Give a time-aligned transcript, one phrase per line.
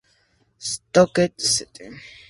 [0.69, 1.79] Stoke St.